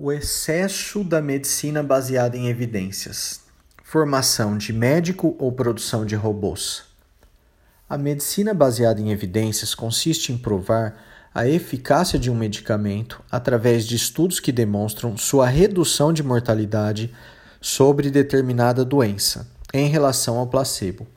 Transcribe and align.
O 0.00 0.12
excesso 0.12 1.02
da 1.02 1.20
medicina 1.20 1.82
baseada 1.82 2.36
em 2.36 2.46
evidências. 2.46 3.40
Formação 3.82 4.56
de 4.56 4.72
médico 4.72 5.34
ou 5.40 5.50
produção 5.50 6.06
de 6.06 6.14
robôs. 6.14 6.84
A 7.90 7.98
medicina 7.98 8.54
baseada 8.54 9.00
em 9.00 9.10
evidências 9.10 9.74
consiste 9.74 10.32
em 10.32 10.38
provar 10.38 11.02
a 11.34 11.48
eficácia 11.48 12.16
de 12.16 12.30
um 12.30 12.36
medicamento 12.36 13.20
através 13.28 13.84
de 13.84 13.96
estudos 13.96 14.38
que 14.38 14.52
demonstram 14.52 15.16
sua 15.16 15.48
redução 15.48 16.12
de 16.12 16.22
mortalidade 16.22 17.12
sobre 17.60 18.08
determinada 18.08 18.84
doença 18.84 19.50
em 19.74 19.88
relação 19.88 20.38
ao 20.38 20.46
placebo. 20.46 21.08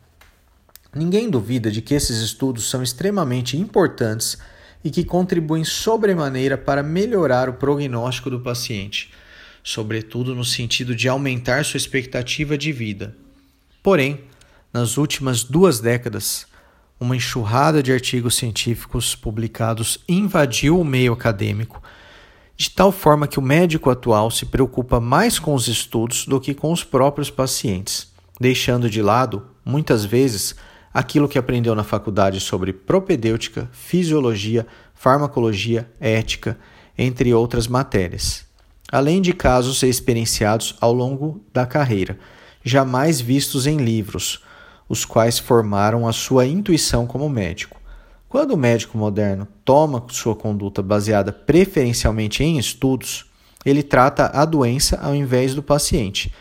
Ninguém 0.91 1.29
duvida 1.29 1.69
de 1.69 1.83
que 1.83 1.93
esses 1.93 2.17
estudos 2.17 2.67
são 2.67 2.81
extremamente 2.81 3.55
importantes 3.55 4.39
e 4.83 4.89
que 4.89 5.03
contribuem 5.03 5.63
sobremaneira 5.63 6.57
para 6.57 6.83
melhorar 6.83 7.49
o 7.49 7.53
prognóstico 7.53 8.29
do 8.29 8.39
paciente, 8.39 9.11
sobretudo 9.63 10.33
no 10.33 10.43
sentido 10.43 10.95
de 10.95 11.07
aumentar 11.07 11.63
sua 11.65 11.77
expectativa 11.77 12.57
de 12.57 12.71
vida. 12.71 13.15
Porém, 13.83 14.21
nas 14.73 14.97
últimas 14.97 15.43
duas 15.43 15.79
décadas, 15.79 16.47
uma 16.99 17.15
enxurrada 17.15 17.81
de 17.81 17.91
artigos 17.91 18.35
científicos 18.35 19.15
publicados 19.15 19.99
invadiu 20.07 20.79
o 20.79 20.85
meio 20.85 21.13
acadêmico, 21.13 21.81
de 22.55 22.69
tal 22.69 22.91
forma 22.91 23.27
que 23.27 23.39
o 23.39 23.41
médico 23.41 23.89
atual 23.89 24.29
se 24.29 24.45
preocupa 24.45 24.99
mais 24.99 25.39
com 25.39 25.55
os 25.55 25.67
estudos 25.67 26.27
do 26.27 26.39
que 26.39 26.53
com 26.53 26.71
os 26.71 26.83
próprios 26.83 27.31
pacientes, 27.31 28.11
deixando 28.39 28.87
de 28.87 29.01
lado, 29.01 29.47
muitas 29.65 30.05
vezes, 30.05 30.55
aquilo 30.93 31.27
que 31.27 31.37
aprendeu 31.37 31.73
na 31.73 31.83
faculdade 31.83 32.39
sobre 32.39 32.73
propedêutica, 32.73 33.69
fisiologia, 33.71 34.67
farmacologia, 34.93 35.89
ética, 35.99 36.57
entre 36.97 37.33
outras 37.33 37.67
matérias, 37.67 38.45
além 38.91 39.21
de 39.21 39.33
casos 39.33 39.81
experienciados 39.83 40.75
ao 40.81 40.93
longo 40.93 41.43
da 41.53 41.65
carreira, 41.65 42.19
jamais 42.63 43.19
vistos 43.19 43.65
em 43.65 43.77
livros, 43.77 44.43
os 44.87 45.05
quais 45.05 45.39
formaram 45.39 46.07
a 46.07 46.11
sua 46.11 46.45
intuição 46.45 47.07
como 47.07 47.29
médico. 47.29 47.79
Quando 48.27 48.51
o 48.51 48.57
médico 48.57 48.97
moderno 48.97 49.47
toma 49.65 50.05
sua 50.09 50.35
conduta 50.35 50.81
baseada 50.81 51.31
preferencialmente 51.31 52.43
em 52.43 52.57
estudos, 52.57 53.25
ele 53.65 53.83
trata 53.83 54.27
a 54.33 54.45
doença 54.45 54.99
ao 55.01 55.15
invés 55.15 55.55
do 55.55 55.63
paciente, 55.63 56.33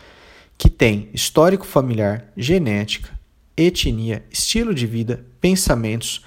que 0.57 0.69
tem 0.69 1.09
histórico 1.13 1.65
familiar, 1.65 2.25
genética, 2.35 3.20
etnia, 3.61 4.23
estilo 4.31 4.73
de 4.73 4.85
vida, 4.85 5.23
pensamentos, 5.39 6.25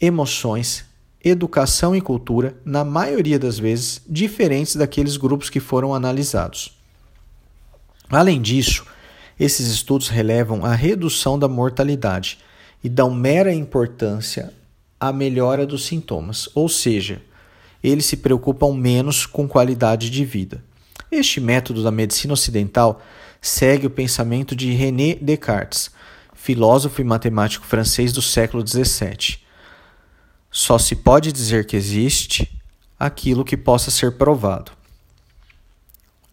emoções, 0.00 0.84
educação 1.22 1.96
e 1.96 2.00
cultura, 2.00 2.56
na 2.64 2.84
maioria 2.84 3.38
das 3.38 3.58
vezes, 3.58 4.00
diferentes 4.08 4.76
daqueles 4.76 5.16
grupos 5.16 5.50
que 5.50 5.58
foram 5.58 5.94
analisados. 5.94 6.76
Além 8.08 8.40
disso, 8.40 8.86
esses 9.38 9.66
estudos 9.68 10.08
relevam 10.08 10.64
a 10.64 10.74
redução 10.74 11.38
da 11.38 11.48
mortalidade 11.48 12.38
e 12.82 12.88
dão 12.88 13.12
mera 13.12 13.52
importância 13.52 14.52
à 14.98 15.12
melhora 15.12 15.66
dos 15.66 15.84
sintomas, 15.84 16.48
ou 16.54 16.68
seja, 16.68 17.20
eles 17.82 18.06
se 18.06 18.16
preocupam 18.16 18.74
menos 18.74 19.26
com 19.26 19.48
qualidade 19.48 20.08
de 20.10 20.24
vida. 20.24 20.62
Este 21.10 21.40
método 21.40 21.82
da 21.82 21.90
medicina 21.90 22.32
ocidental 22.32 23.02
segue 23.40 23.86
o 23.86 23.90
pensamento 23.90 24.56
de 24.56 24.72
René 24.72 25.14
Descartes, 25.20 25.90
filósofo 26.46 27.00
e 27.00 27.04
matemático 27.04 27.66
francês 27.66 28.12
do 28.12 28.22
século 28.22 28.64
XVII. 28.64 29.38
Só 30.48 30.78
se 30.78 30.94
pode 30.94 31.32
dizer 31.32 31.66
que 31.66 31.76
existe 31.76 32.56
aquilo 32.96 33.44
que 33.44 33.56
possa 33.56 33.90
ser 33.90 34.12
provado. 34.12 34.70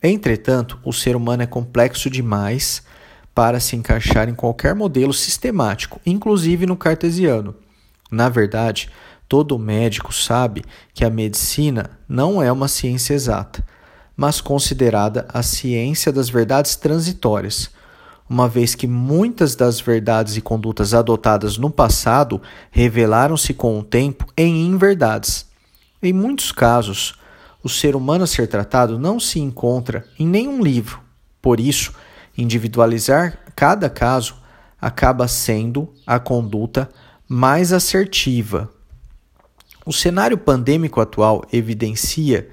Entretanto, 0.04 0.80
o 0.86 0.94
ser 0.94 1.16
humano 1.16 1.42
é 1.42 1.48
complexo 1.48 2.12
demais 2.12 2.84
para 3.34 3.60
se 3.60 3.76
encaixar 3.76 4.30
em 4.30 4.36
qualquer 4.36 4.76
modelo 4.76 5.16
sistemático, 5.16 6.00
inclusive 6.06 6.68
no 6.68 6.78
cartesiano. 6.78 7.56
Na 8.12 8.30
verdade, 8.30 8.92
todo 9.28 9.58
médico 9.58 10.14
sabe 10.14 10.64
que 10.94 11.04
a 11.04 11.10
medicina 11.10 11.90
não 12.08 12.40
é 12.40 12.52
uma 12.52 12.68
ciência 12.68 13.16
exata, 13.16 13.66
mas 14.16 14.40
considerada 14.40 15.26
a 15.34 15.42
ciência 15.42 16.12
das 16.12 16.30
verdades 16.30 16.76
transitórias 16.76 17.72
uma 18.30 18.48
vez 18.48 18.74
que 18.76 18.88
muitas 18.88 19.56
das 19.56 19.80
verdades 19.80 20.38
e 20.38 20.42
condutas 20.42 20.94
adotadas 20.94 21.58
no 21.58 21.70
passado 21.70 22.42
revelaram-se 22.72 23.54
com 23.54 23.78
o 23.78 23.84
tempo 23.84 24.26
em 24.38 24.66
inverdades. 24.66 25.46
Em 26.02 26.14
muitos 26.14 26.52
casos, 26.52 27.16
o 27.64 27.70
ser 27.70 27.96
humano 27.96 28.24
a 28.24 28.28
ser 28.28 28.48
tratado 28.48 29.00
não 29.00 29.20
se 29.20 29.40
encontra 29.40 30.06
em 30.18 30.28
nenhum 30.28 30.62
livro. 30.62 31.00
Por 31.42 31.60
isso, 31.60 31.94
individualizar 32.38 33.40
cada 33.56 33.90
caso 33.90 34.36
acaba 34.80 35.28
sendo 35.28 35.94
a 36.06 36.20
conduta 36.20 36.90
mais 37.28 37.72
assertiva. 37.72 38.70
O 39.86 39.94
cenário 39.94 40.38
pandêmico 40.38 41.00
atual 41.02 41.46
evidencia 41.52 42.50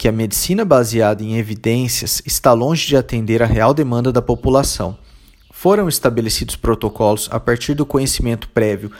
que 0.00 0.08
a 0.08 0.12
medicina 0.12 0.64
baseada 0.64 1.22
em 1.22 1.36
evidências 1.36 2.22
está 2.24 2.54
longe 2.54 2.86
de 2.86 2.96
atender 2.96 3.42
à 3.42 3.44
real 3.44 3.74
demanda 3.74 4.10
da 4.10 4.22
população. 4.22 4.96
Foram 5.52 5.90
estabelecidos 5.90 6.56
protocolos 6.56 7.28
a 7.30 7.38
partir 7.38 7.74
do 7.74 7.84
conhecimento 7.84 8.48
prévio 8.48 8.90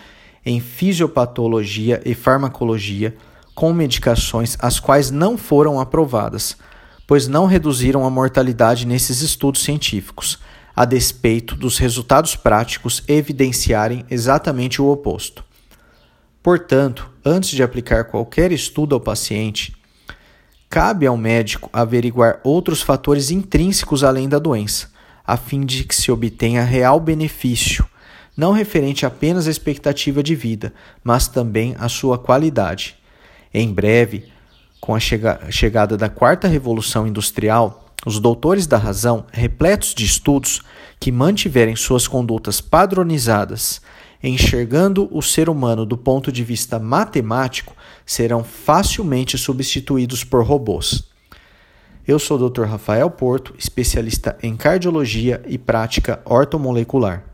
em 0.44 0.60
fisiopatologia 0.60 2.02
e 2.04 2.14
farmacologia 2.14 3.16
com 3.54 3.72
medicações 3.72 4.58
as 4.60 4.78
quais 4.78 5.10
não 5.10 5.38
foram 5.38 5.80
aprovadas, 5.80 6.54
pois 7.06 7.26
não 7.26 7.46
reduziram 7.46 8.04
a 8.04 8.10
mortalidade 8.10 8.86
nesses 8.86 9.22
estudos 9.22 9.62
científicos, 9.62 10.38
a 10.76 10.84
despeito 10.84 11.56
dos 11.56 11.78
resultados 11.78 12.36
práticos 12.36 13.02
evidenciarem 13.08 14.04
exatamente 14.10 14.82
o 14.82 14.90
oposto. 14.90 15.42
Portanto, 16.42 17.08
antes 17.24 17.48
de 17.48 17.62
aplicar 17.62 18.04
qualquer 18.04 18.52
estudo 18.52 18.94
ao 18.94 19.00
paciente, 19.00 19.79
Cabe 20.70 21.04
ao 21.04 21.16
médico 21.16 21.68
averiguar 21.72 22.38
outros 22.44 22.80
fatores 22.80 23.32
intrínsecos 23.32 24.04
além 24.04 24.28
da 24.28 24.38
doença, 24.38 24.88
a 25.26 25.36
fim 25.36 25.66
de 25.66 25.82
que 25.82 25.92
se 25.92 26.12
obtenha 26.12 26.62
real 26.62 27.00
benefício, 27.00 27.84
não 28.36 28.52
referente 28.52 29.04
apenas 29.04 29.48
à 29.48 29.50
expectativa 29.50 30.22
de 30.22 30.36
vida, 30.36 30.72
mas 31.02 31.26
também 31.26 31.74
à 31.76 31.88
sua 31.88 32.16
qualidade. 32.16 32.94
Em 33.52 33.74
breve, 33.74 34.28
com 34.80 34.94
a 34.94 35.00
chega 35.00 35.40
chegada 35.50 35.96
da 35.96 36.08
quarta 36.08 36.46
revolução 36.46 37.04
industrial, 37.04 37.92
os 38.06 38.20
doutores 38.20 38.64
da 38.64 38.78
razão, 38.78 39.26
repletos 39.32 39.92
de 39.92 40.04
estudos 40.04 40.62
que 41.00 41.10
mantiverem 41.10 41.74
suas 41.74 42.06
condutas 42.06 42.60
padronizadas 42.60 43.82
enxergando 44.22 45.08
o 45.10 45.22
ser 45.22 45.48
humano 45.48 45.86
do 45.86 45.96
ponto 45.96 46.30
de 46.30 46.44
vista 46.44 46.78
matemático, 46.78 47.74
serão 48.04 48.44
facilmente 48.44 49.38
substituídos 49.38 50.24
por 50.24 50.44
robôs. 50.44 51.08
Eu 52.06 52.18
sou 52.18 52.38
o 52.38 52.50
Dr. 52.50 52.64
Rafael 52.64 53.10
Porto, 53.10 53.54
especialista 53.58 54.36
em 54.42 54.56
cardiologia 54.56 55.42
e 55.46 55.56
prática 55.56 56.20
ortomolecular. 56.24 57.29